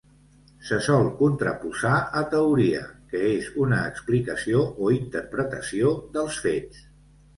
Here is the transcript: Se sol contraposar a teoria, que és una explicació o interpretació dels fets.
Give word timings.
Se 0.67 0.77
sol 0.85 1.09
contraposar 1.17 1.91
a 2.21 2.23
teoria, 2.31 2.81
que 3.11 3.21
és 3.35 3.51
una 3.67 3.83
explicació 3.93 4.65
o 4.87 4.91
interpretació 4.99 5.93
dels 6.17 6.41
fets. 6.49 6.83